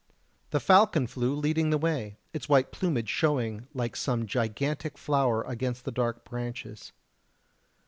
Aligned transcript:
The 0.49 0.59
falcon 0.59 1.05
flew 1.05 1.35
leading 1.35 1.69
the 1.69 1.77
way, 1.77 2.17
its 2.33 2.49
white 2.49 2.71
plumage 2.71 3.07
showing 3.07 3.67
like 3.71 3.95
some 3.95 4.25
gigantic 4.25 4.97
flower 4.97 5.43
against 5.43 5.85
the 5.85 5.91
dark 5.91 6.25
branches. 6.25 6.91